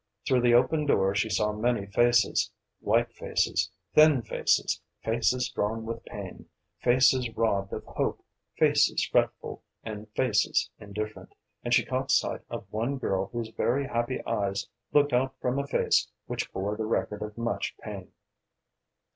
Through 0.25 0.41
the 0.41 0.55
open 0.55 0.87
door 0.87 1.13
she 1.13 1.29
saw 1.29 1.53
many 1.53 1.85
faces: 1.85 2.49
white 2.79 3.13
faces, 3.13 3.69
thin 3.93 4.23
faces, 4.23 4.81
faces 5.03 5.49
drawn 5.49 5.85
with 5.85 6.03
pain, 6.05 6.49
faces 6.79 7.29
robbed 7.37 7.71
of 7.71 7.83
hope, 7.83 8.23
faces 8.57 9.05
fretful, 9.05 9.61
and 9.83 10.09
faces 10.15 10.71
indifferent, 10.79 11.35
and 11.63 11.71
she 11.71 11.85
caught 11.85 12.09
sight 12.09 12.41
of 12.49 12.65
one 12.73 12.97
girl 12.97 13.27
whose 13.31 13.49
very 13.49 13.85
happy 13.85 14.25
eyes 14.25 14.67
looked 14.91 15.13
out 15.13 15.35
from 15.39 15.59
a 15.59 15.67
face 15.67 16.07
which 16.25 16.51
bore 16.51 16.75
the 16.75 16.85
record 16.87 17.21
of 17.21 17.37
much 17.37 17.77
pain. 17.77 18.11